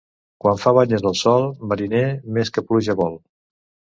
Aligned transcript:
Quan 0.43 0.55
fa 0.61 0.71
banyes 0.77 1.03
el 1.09 1.17
sol, 1.19 1.43
mariner, 1.73 2.01
més 2.37 2.53
que 2.57 2.63
pluja 2.71 2.99
vol. 3.05 3.21